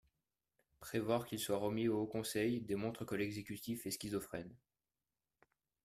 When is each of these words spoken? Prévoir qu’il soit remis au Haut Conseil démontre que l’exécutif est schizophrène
Prévoir 0.79 1.27
qu’il 1.27 1.37
soit 1.37 1.57
remis 1.57 1.87
au 1.87 2.01
Haut 2.01 2.07
Conseil 2.07 2.59
démontre 2.59 3.05
que 3.05 3.13
l’exécutif 3.13 3.85
est 3.85 3.91
schizophrène 3.91 4.49